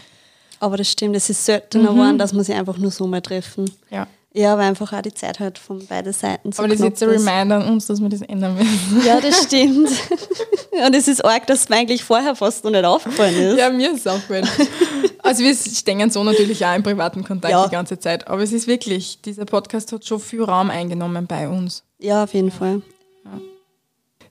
[0.60, 1.96] aber das stimmt, es ist seltener Mhm.
[1.96, 3.70] geworden, dass wir sie einfach nur so mal treffen.
[3.90, 4.06] Ja.
[4.34, 7.02] Ja, weil einfach auch die Zeit halt von beiden Seiten so Aber das ist jetzt
[7.02, 7.08] ein.
[7.08, 9.02] Reminder an uns, dass wir das ändern müssen.
[9.06, 9.88] Ja, das stimmt.
[10.86, 13.58] Und es ist arg, dass es mir eigentlich vorher fast noch nicht aufgefallen ist.
[13.58, 14.46] Ja, mir ist es aufgefallen.
[15.22, 17.64] Also wir stehen so natürlich auch im privaten Kontakt Ja.
[17.66, 18.28] die ganze Zeit.
[18.28, 21.82] Aber es ist wirklich, dieser Podcast hat schon viel Raum eingenommen bei uns.
[21.98, 22.82] Ja, auf jeden Fall.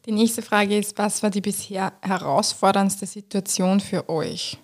[0.05, 4.57] Die nächste Frage ist, was war die bisher herausforderndste Situation für euch?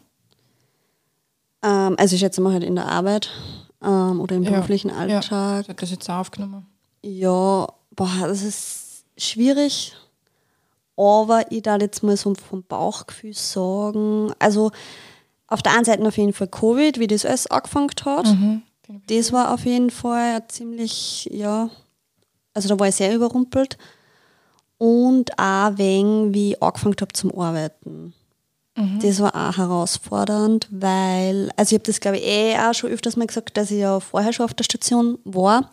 [1.62, 3.30] Ähm, also ich schätze mal halt in der Arbeit
[3.84, 5.62] ähm, oder im Ja, beruflichen Ja, Alltag.
[5.64, 6.66] ich habe das jetzt aufgenommen.
[7.04, 9.94] Ja, boah, das ist schwierig.
[10.96, 14.32] Aber ich darf jetzt mal so vom Bauchgefühl sagen.
[14.40, 14.72] Also
[15.48, 18.28] auf der einen Seite auf jeden Fall Covid, wie das alles angefangen hat.
[19.08, 21.70] Das war auf jeden Fall ziemlich, ja,
[22.54, 23.78] also da war ich sehr überrumpelt.
[24.78, 28.14] Und auch wegen, wie ich angefangen habe zum Arbeiten.
[28.76, 33.16] Das war auch herausfordernd, weil, also ich habe das glaube ich eh auch schon öfters
[33.16, 35.70] mal gesagt, dass ich ja vorher schon auf der Station war.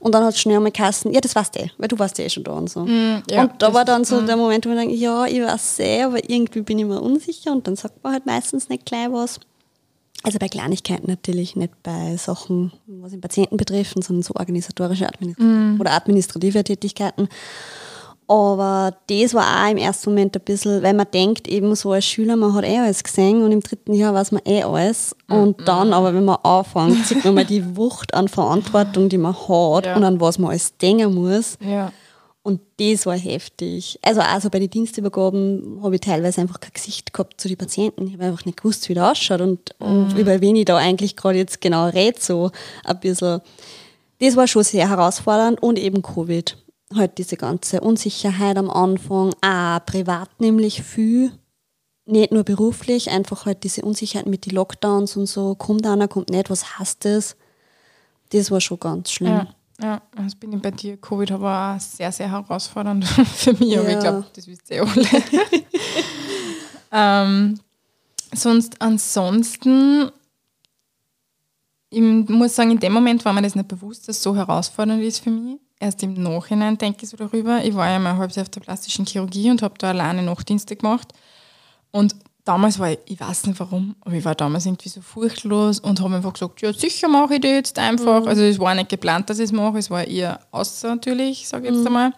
[0.00, 2.16] Und dann hat es schnell einmal geheißen, ja, das weißt du eh, weil du warst
[2.16, 2.86] ja eh schon da und so.
[3.30, 6.02] ja, und da war dann so der Moment, wo ich denke, ja, ich weiß eh,
[6.04, 9.40] aber irgendwie bin ich mir unsicher und dann sagt man halt meistens nicht gleich was.
[10.22, 15.38] Also bei Kleinigkeiten natürlich, nicht bei Sachen, was den Patienten betreffen, sondern so organisatorische Administ
[15.80, 17.28] oder administrative Tätigkeiten.
[18.28, 22.04] Aber das war auch im ersten Moment ein bisschen, weil man denkt eben so als
[22.04, 25.16] Schüler, man hat eh alles gesehen und im dritten Jahr weiß man eh alles.
[25.28, 29.34] Und dann aber, wenn man anfängt, sieht man mal die Wucht an Verantwortung, die man
[29.34, 29.96] hat Ja.
[29.96, 31.56] und an was man alles denken muss.
[31.66, 31.90] Ja.
[32.42, 33.98] Und das war heftig.
[34.02, 38.06] Also also bei den Dienstübergaben habe ich teilweise einfach kein Gesicht gehabt zu den Patienten.
[38.06, 41.16] Ich habe einfach nicht gewusst, wie der ausschaut und, und über wen ich da eigentlich
[41.16, 42.50] gerade jetzt genau rede, so
[42.84, 43.40] ein bisschen.
[44.20, 46.56] Das war schon sehr herausfordernd und eben Covid.
[46.94, 51.32] Halt diese ganze Unsicherheit am Anfang, auch privat nämlich viel,
[52.06, 56.30] nicht nur beruflich, einfach halt diese Unsicherheit mit den Lockdowns und so, kommt einer, kommt
[56.30, 57.36] nicht, was heißt das?
[58.30, 59.28] Das war schon ganz schlimm.
[59.28, 59.46] Ja,
[59.82, 60.96] ja, das bin ich bei dir.
[60.96, 64.00] Covid war auch sehr, sehr herausfordernd für mich, aber ich Ja.
[64.00, 65.06] glaube, das wisst ihr alle.
[66.92, 67.60] ähm,
[68.34, 70.10] sonst, ansonsten,
[71.90, 75.02] ich muss sagen, in dem Moment war mir das nicht bewusst, dass es so herausfordernd
[75.02, 75.58] ist für mich.
[75.80, 77.64] Erst im Nachhinein denke ich so darüber.
[77.64, 81.12] Ich war ja mal halb auf der plastischen Chirurgie und habe da alleine Nachtdienste gemacht.
[81.92, 85.78] Und damals war ich, ich weiß nicht warum, aber ich war damals irgendwie so furchtlos
[85.78, 88.26] und habe einfach gesagt, ja sicher mache ich das jetzt einfach.
[88.26, 91.68] Also es war nicht geplant, dass ich es mache, es war eher außer natürlich, sage
[91.68, 92.12] ich jetzt einmal.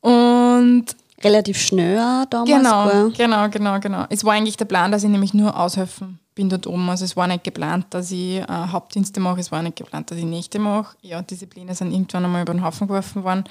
[0.00, 0.86] Und
[1.22, 2.48] Relativ schnell damals.
[2.48, 4.04] genau, genau, genau, genau.
[4.08, 6.88] Es war eigentlich der Plan, dass ich nämlich nur aushelfen bin dort oben.
[6.88, 10.18] Also es war nicht geplant, dass ich äh, Hauptdienste mache, es war nicht geplant, dass
[10.18, 10.96] ich Nächte mache.
[11.02, 13.44] Ja, diese Pläne sind irgendwann einmal über den Haufen geworfen worden.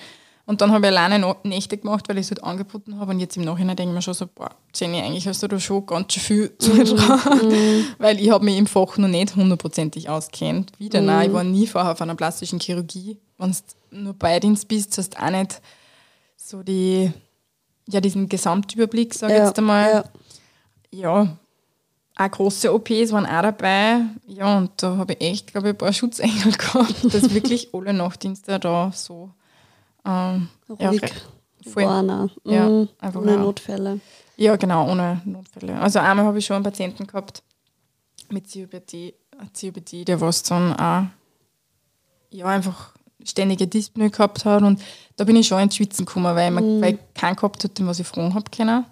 [0.47, 3.12] Und dann habe ich alleine Nächte gemacht, weil ich es halt angeboten habe.
[3.12, 5.60] Und jetzt im Nachhinein denke ich mir schon so, boah, Jenny, eigentlich hast du da
[5.60, 7.19] schon ganz schön viel zu dran.
[7.97, 10.71] Weil ich habe mich im Fach noch nicht hundertprozentig auskennt.
[10.80, 13.17] Wieder, nein, ich war nie vorher auf einer plastischen Chirurgie.
[13.38, 13.58] Wenn du
[13.91, 15.62] nur Beidienst bist, hast du auch nicht
[16.38, 17.12] so die,
[17.88, 19.91] ja, diesen Gesamtüberblick, sage ich Ja, jetzt einmal.
[19.91, 20.04] ja.
[20.89, 21.38] Ja,
[22.15, 24.02] auch große OPs waren auch dabei.
[24.26, 27.93] Ja, und da habe ich echt, glaube ich, ein paar Schutzengel gehabt, dass wirklich alle
[27.93, 29.30] Nachtdienste da so
[30.06, 30.47] ähm,
[30.80, 31.02] ja, Ruhig
[31.71, 31.84] voll.
[31.86, 32.32] waren.
[32.45, 32.89] Ja, Mhm.
[33.00, 33.39] einfach Ohne auch.
[33.41, 34.00] Notfälle.
[34.38, 35.78] Ja, genau, ohne Notfälle.
[35.80, 37.43] Also einmal habe ich schon einen Patienten gehabt
[38.30, 39.13] mit COPD,
[39.60, 41.06] COPD der was dann auch
[42.32, 42.93] ja, einfach
[43.29, 44.81] ständige Dyspnoe gehabt hat und
[45.15, 47.87] da bin ich schon ins Schwitzen gekommen, weil, man, weil ich keinen gehabt hatte, den
[47.87, 48.85] was ich fragen habe können.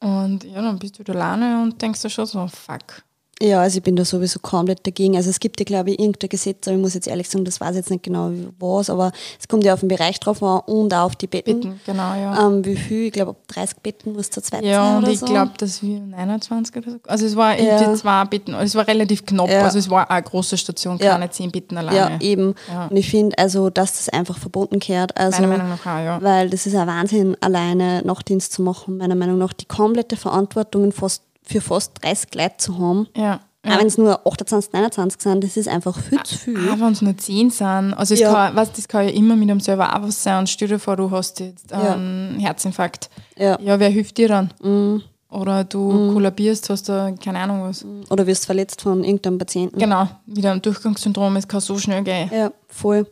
[0.00, 3.02] Und ja, dann bist du da alleine und denkst dir schon so, fuck.
[3.42, 5.16] Ja, also ich bin da sowieso komplett dagegen.
[5.16, 7.60] Also es gibt ja, glaube ich, irgendein Gesetz, aber ich muss jetzt ehrlich sagen, das
[7.60, 10.60] weiß ich jetzt nicht genau was, aber es kommt ja auf den Bereich drauf an
[10.66, 11.60] und auch auf die Betten.
[11.60, 12.46] Bitten, genau, ja.
[12.46, 13.06] Ähm, wie viel?
[13.06, 15.26] Ich glaube, ab 30 Betten muss der zweite Ja, sein und oder ich so.
[15.26, 16.98] glaube, dass wir 29 oder so.
[17.08, 17.80] Also es war Ja.
[17.80, 19.50] irgendwie zwei Betten, es war relativ knapp.
[19.50, 19.62] Ja.
[19.64, 21.12] Also es war eine große Station, Ja.
[21.12, 22.20] keine zehn Betten Ja, alleine.
[22.22, 22.54] eben.
[22.72, 22.86] Ja.
[22.86, 25.16] Und ich finde, also, dass das einfach verboten gehört.
[25.16, 26.22] Also, Meiner Meinung nach auch, ja.
[26.22, 29.52] Weil das ist ein Wahnsinn, alleine Nachtdienst zu machen, meiner Meinung nach.
[29.52, 33.06] Die komplette Verantwortung in fast, für fast 30 Leute zu haben.
[33.16, 33.40] Ja.
[33.66, 36.58] Auch wenn es nur 28, 29 sind, das ist einfach viel zu viel.
[36.68, 37.94] Auch wenn es nur 10 sind.
[37.94, 38.30] Also Ja.
[38.30, 40.40] kann, weißt, das kann ja immer mit einem selber auch was sein.
[40.40, 41.94] Und stell dir vor, du hast jetzt Ja.
[41.94, 43.08] einen Herzinfarkt.
[43.38, 43.58] Ja.
[43.60, 45.02] Ja, wer hilft dir dann?
[45.30, 47.84] Oder du kollabierst, hast da keine Ahnung was.
[48.10, 49.78] Oder wirst verletzt von irgendeinem Patienten.
[49.78, 52.30] Genau, wieder ein Durchgangssyndrom, es kann so schnell gehen.
[52.32, 53.06] Ja, voll.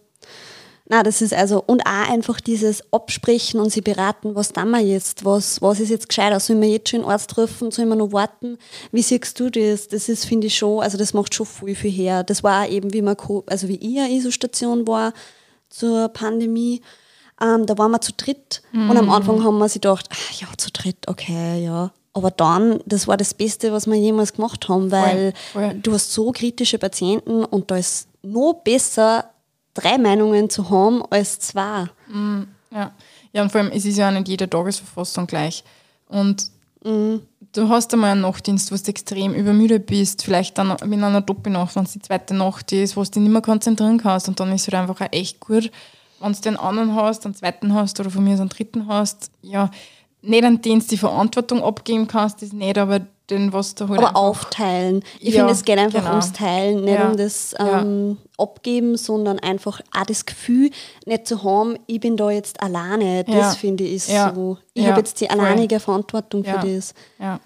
[0.93, 4.81] Na, das ist also, und auch einfach dieses Absprechen und sie beraten, was tun wir
[4.81, 7.97] jetzt, was, was ist jetzt gescheiter, sollen wir jetzt schon einen Arzt rufen, sollen wir
[7.97, 8.59] noch warten,
[8.91, 9.89] wie siehst du das?
[9.89, 12.25] Das ist, finde ich schon, also das macht schon viel, viel her.
[12.25, 15.15] Das war auch eben, wie man, also wie ich eine ISO-Station war
[15.71, 16.83] zur Pandemie,
[17.41, 20.49] ähm, da waren wir zu dritt und am Anfang haben wir sich gedacht, ach, ja,
[20.59, 21.91] zu dritt, okay, ja.
[22.13, 25.73] Aber dann, das war das Beste, was wir jemals gemacht haben, weil voll.
[25.83, 29.32] du hast so kritische Patienten und da ist noch besser,
[29.75, 31.87] drei Meinungen zu haben als zwei.
[32.71, 32.93] Ja.
[33.33, 35.65] ja, und vor allem, es ist ja auch nicht jede Tagesverfassung gleich.
[36.09, 36.51] Und
[36.85, 41.77] du hast einmal einen Nachtdienst, wo du extrem übermüdet bist, vielleicht dann mit einer Doppelnacht,
[41.77, 44.29] wenn es die zweite Nacht ist, wo du dich nicht mehr konzentrieren kannst.
[44.29, 45.71] Und dann ist es halt einfach auch echt gut,
[46.21, 49.31] wenn du den anderen hast, einen zweiten hast oder von mir so einen dritten hast.
[49.43, 49.71] Ja,
[50.23, 54.17] nicht einen Dienst die Verantwortung abgeben kannst, das nicht, aber den, was du halt Aber
[54.17, 55.03] aufteilen.
[55.21, 56.11] Ich Ja, finde, es geht einfach genau.
[56.11, 57.11] ums Teilen, nicht Ja.
[57.11, 57.83] um das Ja.
[57.83, 60.71] ähm, Abgeben, sondern einfach auch das Gefühl,
[61.07, 63.25] nicht zu haben, ich bin da jetzt alleine.
[63.25, 63.51] Das Ja.
[63.53, 64.33] finde ich Ja.
[64.35, 64.59] so.
[64.75, 66.61] Ich Ja, habe jetzt die alleinige Verantwortung Ja.
[66.61, 66.95] für das.
[67.19, 67.41] Ja.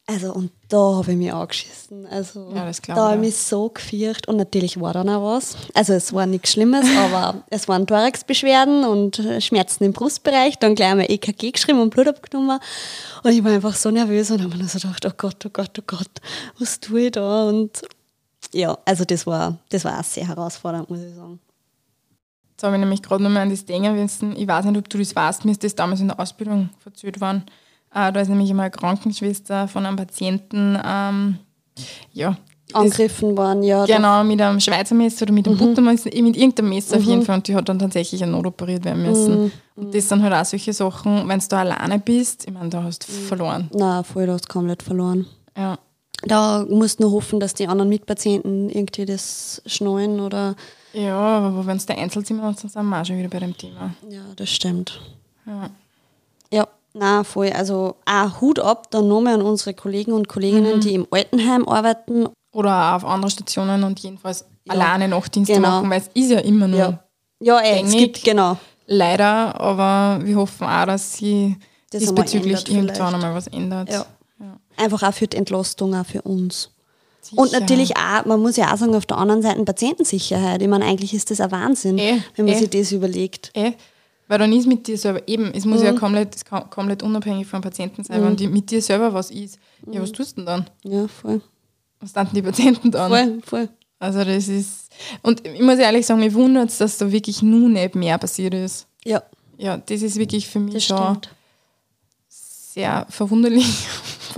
[0.07, 2.07] Also, und da habe ich mich angeschissen.
[2.07, 2.51] Also,
[2.89, 5.57] Ja, da habe ich mich so gefürcht und natürlich war dann auch was.
[5.73, 10.59] Also, es war nichts Schlimmes, aber es waren Thoraxbeschwerden und äh, Schmerzen im Brustbereich.
[10.59, 12.61] Dann gleich einmal EKG geschrieben und Blut abgenommen.
[13.23, 15.79] Und ich war einfach so nervös und habe mir so gedacht, oh Gott, oh Gott,
[15.79, 16.11] oh Gott,
[16.59, 17.45] was tue ich da?
[17.49, 17.83] Und
[18.55, 21.41] ja, also, das war, das war auch sehr herausfordernd, muss ich sagen.
[22.53, 24.37] Jetzt habe ich nämlich gerade nochmal an das denken müssen.
[24.37, 27.21] Ich weiß nicht, ob du das weißt, mir ist das damals in der Ausbildung verzählt
[27.21, 27.43] worden.
[27.93, 31.39] Äh, da ist nämlich einmal eine Krankenschwester von einem Patienten, ähm,
[32.13, 32.37] ja,
[32.73, 33.85] Angegriffen waren, ja.
[33.87, 35.53] genau, mit einem Schweizer Messer oder mit Mhm.
[35.53, 37.37] einem Buttermesser, eh, mit irgendeinem Messer auf jeden Fall.
[37.37, 39.45] Und die hat dann tatsächlich eine Not operiert werden müssen.
[39.45, 39.53] Mhm.
[39.77, 42.83] Und das sind halt auch solche Sachen, wenn du da alleine bist, ich meine, da
[42.83, 43.27] hast du Mhm.
[43.27, 43.71] verloren.
[43.75, 45.27] Na, voll, du hast komplett verloren.
[45.57, 45.79] Ja.
[46.27, 50.55] Da musst du nur hoffen, dass die anderen Mitpatienten irgendwie das schnallen oder.
[50.93, 53.57] ja, aber wenn du ein Einzelzimmer hast, dann sind wir auch schon wieder bei dem
[53.57, 53.95] Thema.
[54.09, 55.01] Ja, das stimmt.
[55.47, 55.71] Ja.
[56.53, 57.51] Ja, na voll.
[57.51, 62.29] Also auch Hut ab dann nochmal an unsere Kollegen und Kolleginnen, die im Altenheim arbeiten.
[62.53, 65.69] Oder auch auf anderen Stationen und jedenfalls alleine Nachtdienste genau.
[65.71, 67.01] machen, weil es ist ja immer nur Ja,
[67.41, 67.99] ja ey, es Gängig.
[67.99, 68.57] gibt, genau.
[68.87, 71.57] Leider, aber wir hoffen auch, dass sie
[71.91, 73.15] Das diesbezüglich irgendwann vielleicht.
[73.15, 73.91] einmal was ändert.
[73.91, 74.07] Ja.
[74.77, 76.71] Einfach auch für die Entlastung, auch für uns.
[77.21, 77.41] Sicher.
[77.41, 80.61] Und natürlich auch, man muss ja auch sagen, auf der anderen Seite Patientensicherheit.
[80.61, 82.59] Ich meine, eigentlich ist das ein Wahnsinn, Eh, wenn man eh.
[82.59, 83.51] sich das überlegt.
[83.55, 83.73] Eh,
[84.29, 85.87] weil dann ist mit dir selber, eben, es muss Mhm.
[85.87, 86.37] ja komplett,
[86.71, 89.59] komplett unabhängig vom Patienten sein, wenn die, mit dir selber was ist.
[89.91, 90.67] Ja, was tust du denn dann?
[90.83, 91.41] Ja, voll.
[92.01, 93.11] Was dann die Patienten dann?
[93.11, 93.69] Voll, voll.
[93.99, 94.91] Also das ist,
[95.23, 98.53] und ich muss ehrlich sagen, mich wundert es, dass da wirklich nun nicht mehr passiert
[98.55, 98.87] ist.
[99.05, 99.23] Ja,
[99.57, 101.31] Ja, das ist wirklich für mich das schon stimmt.
[102.29, 103.87] sehr verwunderlich.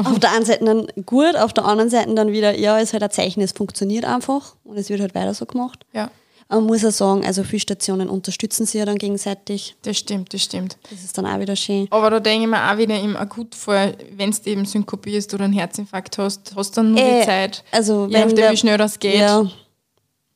[0.04, 3.02] Auf der einen Seite dann gut, auf der anderen Seite dann wieder, ja, ist halt
[3.02, 5.84] ein Zeichen, es funktioniert einfach und es wird halt weiter so gemacht.
[5.92, 6.10] ja,
[6.48, 9.74] Man muss auch sagen, also viele Stationen unterstützen sich ja dann gegenseitig.
[9.82, 10.76] das stimmt, das stimmt.
[10.90, 11.86] Das ist dann auch wieder schön.
[11.90, 15.54] Aber da denke ich mir auch wieder im Akutfall, wenn du eben synkopierst oder einen
[15.54, 17.64] Herzinfarkt hast, hast du dann nur Äh, die Zeit.
[17.72, 19.16] Also je nachdem, der, wie schnell das geht.
[19.20, 19.44] Ja,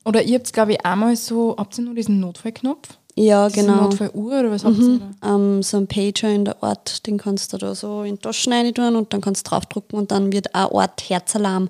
[0.03, 2.89] Oder ihr habt, glaube ich, einmal so, habt ihr nur diesen Notfallknopf?
[3.15, 3.83] Ja, Diese genau.
[3.83, 5.35] Notfalluhr oder was habt ihr da?
[5.35, 8.53] Ähm, so ein Pager in der Ort, den kannst du da so in die Taschen
[8.53, 11.69] rein tun und dann kannst du draufdrucken und dann wird eine Art Herzalarm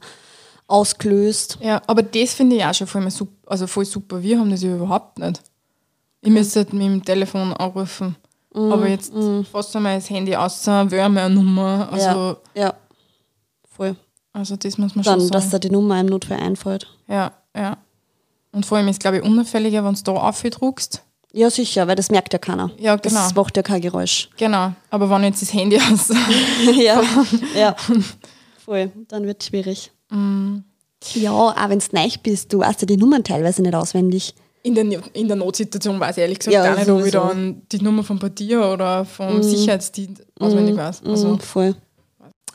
[0.68, 1.58] ausgelöst.
[1.62, 4.22] Ja, aber das finde ich auch schon voll, mal sup- also voll super.
[4.22, 5.42] Wir haben das ja überhaupt nicht.
[6.22, 8.16] Ich müsste halt mit dem Telefon anrufen.
[8.54, 9.12] Mhm, Aber jetzt
[9.52, 11.90] fast einmal das Handy aus, wäre eine Nummer.
[11.92, 12.74] Also, ja, ja,
[13.76, 13.96] voll.
[14.34, 15.52] also das muss man Dann, schon dass sagen.
[15.54, 16.86] da die Nummer im Notfall einfällt.
[17.08, 17.78] Ja, ja.
[18.52, 21.02] Und vor allem ist glaube ich, unauffälliger, wenn du da aufdruckst.
[21.34, 22.72] Ja, sicher, weil das merkt ja keiner.
[22.78, 23.16] Ja, genau.
[23.16, 24.30] Das macht ja kein Geräusch.
[24.38, 24.74] Genau.
[24.90, 26.10] Aber wenn jetzt das Handy aus.
[26.78, 27.02] ja,
[27.56, 27.76] ja,
[28.66, 28.92] voll.
[29.08, 29.92] Dann wird es schwierig.
[31.16, 34.36] Ja, auch wenn du neu bist, du weißt ja die Nummern teilweise nicht auswendig.
[34.64, 37.62] In der, in der Notsituation weiß ich ehrlich gesagt Ja, gar nicht, ob ich dann
[37.72, 41.02] die Nummer vom Partier oder vom Sicherheitsdienst auswendig weiß.
[41.04, 41.76] Also, Mhm, voll.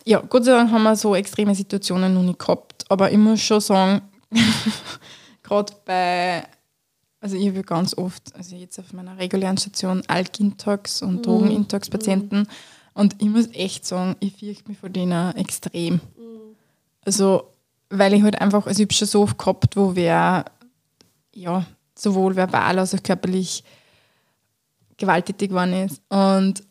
[0.05, 2.85] ja, Gott sei Dank haben wir so extreme Situationen noch nicht gehabt.
[2.89, 4.03] Aber ich muss schon sagen,
[5.43, 6.45] gerade bei,
[7.27, 12.47] also ich habe ganz oft, also jetzt auf meiner regulären Station Alk-Intox und Drogen-Intox-Patienten
[12.95, 16.01] und ich muss echt sagen, ich fürchte mich vor denen extrem.
[17.05, 17.49] Also,
[17.91, 20.45] weil ich halt einfach, also ich habe schon so oft gehabt, wo wer,
[21.35, 23.65] ja, sowohl verbal als auch körperlich
[24.97, 26.01] gewalttätig geworden ist.
[26.09, 26.63] Und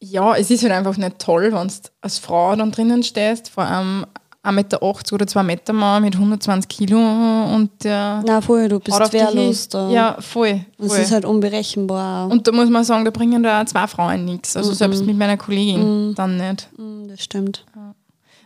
[0.00, 3.64] ja, es ist halt einfach nicht toll, wenn du als Frau dann drinnen stehst, vor
[3.64, 4.06] einem
[4.44, 9.12] 1,80 Meter oder 2 Meter Mann mit 120 Kilo und der Na voll, du bist
[9.12, 9.88] wehrlos da.
[9.88, 10.64] Ja, voll.
[10.78, 10.98] Das voll.
[10.98, 12.28] ist halt unberechenbar.
[12.28, 14.56] und da muss man sagen, da bringen da zwei Frauen nichts.
[14.56, 16.68] Also selbst mit meiner Kollegin dann nicht.
[16.76, 17.64] Mm, das stimmt.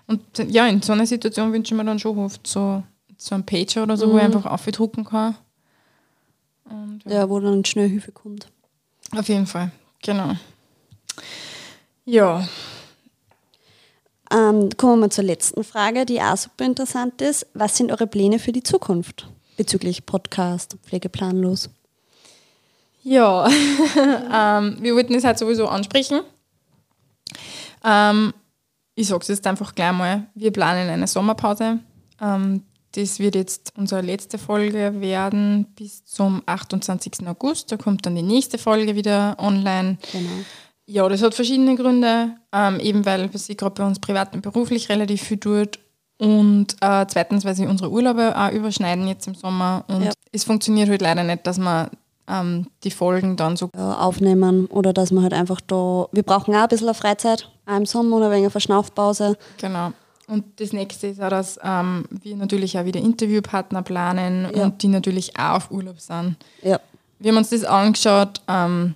[0.07, 2.83] Und ja, in so einer Situation wünsche ich mir dann schon oft so,
[3.17, 5.35] so einen Pager oder so, wo ich einfach aufdrucken kann.
[6.65, 7.13] Und ja.
[7.13, 8.49] Ja, wo dann schnell Hilfe kommt.
[9.17, 9.71] Auf jeden Fall,
[10.03, 10.33] genau.
[12.05, 12.47] Ja,
[14.33, 17.47] Ähm, kommen wir zur letzten Frage, die auch super interessant ist.
[17.55, 21.71] Was sind eure Pläne für die Zukunft bezüglich Podcast, Pflegeplanlos?
[23.03, 23.47] Ja,
[23.97, 26.23] ähm, wir wollten es halt sowieso ansprechen.
[27.85, 28.35] Ähm,
[28.97, 31.79] ich sage es jetzt einfach gleich mal, wir planen eine Sommerpause.
[32.21, 32.63] Ähm,
[32.97, 37.29] das wird jetzt unsere letzte Folge werden bis zum 28.
[37.29, 37.71] August.
[37.71, 39.99] Da kommt dann die nächste Folge wieder online.
[40.13, 40.31] Genau.
[40.87, 42.31] Ja, das hat verschiedene Gründe.
[42.53, 45.79] Ähm, eben weil sie gerade bei uns privat und beruflich relativ viel tut.
[46.19, 49.85] Und äh, zweitens, weil sie unsere Urlaube auch überschneiden jetzt im Sommer.
[49.89, 50.13] Und Ja.
[50.33, 51.91] es funktioniert halt leider nicht, dass man
[52.29, 53.69] ähm, die Folgen dann so.
[53.77, 56.07] Ja, aufnehmen oder dass man halt einfach da.
[56.13, 59.37] Wir brauchen auch ein bisschen Freizeit, auch im Sommer oder wegen einer Verschnaufpause.
[59.59, 59.93] Genau.
[60.29, 64.65] Und das nächste ist auch, dass ähm, wir natürlich auch wieder Interviewpartner planen Ja.
[64.65, 66.37] und die natürlich auch auf Urlaub sind.
[66.63, 66.81] Ja,
[67.21, 68.41] Wir haben uns das angeschaut.
[68.49, 68.95] Ähm,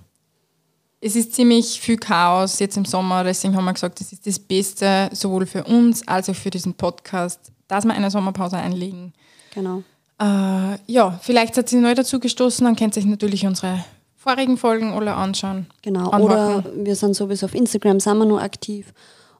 [1.01, 4.39] es ist ziemlich viel Chaos jetzt im Sommer, deswegen haben wir gesagt, das ist das
[4.39, 9.13] Beste sowohl für uns als auch für diesen Podcast, dass wir eine Sommerpause einlegen.
[9.53, 9.83] genau.
[10.19, 13.83] Äh, ja, vielleicht seid ihr neu dazu gestoßen, dann könnt ihr euch natürlich unsere
[14.15, 15.65] vorigen Folgen alle anschauen.
[15.81, 16.11] Genau.
[16.11, 16.59] Anhören.
[16.59, 18.93] Oder wir sind sowieso auf Instagram, sind wir nur aktiv.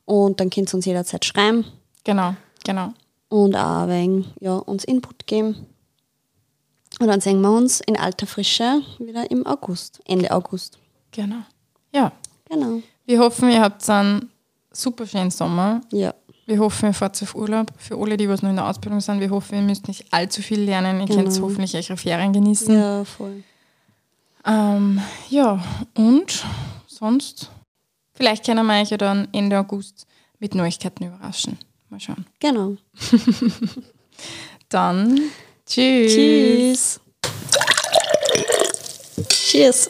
[0.06, 1.66] Und dann könnt ihr uns jederzeit schreiben
[2.04, 2.94] Genau, genau.
[3.30, 5.68] und auch wegen, ja, uns Input geben.
[7.00, 10.80] Und dann sehen wir uns in alter Frische wieder im August, Ende August.
[11.12, 11.44] Genau.
[11.94, 12.12] Ja,
[12.50, 12.82] Genau.
[13.06, 14.30] wir hoffen, ihr habt einen
[14.72, 15.82] super schönen Sommer.
[15.92, 16.14] Ja,
[16.48, 17.72] Wir hoffen, ihr fahrt auf Urlaub.
[17.78, 20.42] Für alle, die was noch in der Ausbildung sind, wir hoffen, ihr müsst nicht allzu
[20.42, 21.00] viel lernen.
[21.00, 21.46] Ihr könnt Genau.
[21.48, 22.74] hoffentlich eure Ferien genießen.
[22.76, 23.44] ja, voll.
[24.46, 25.00] Ähm,
[25.30, 25.64] ja,
[25.96, 26.44] und
[26.88, 27.52] sonst,
[28.14, 30.08] vielleicht können wir euch ja dann Ende August
[30.40, 31.58] mit Neuigkeiten überraschen.
[31.90, 32.26] Mal schauen.
[32.40, 32.76] Genau.
[34.70, 35.20] Dann,
[35.66, 36.14] tschüss.
[36.16, 37.00] Tschüss.
[39.30, 39.90] Cheers.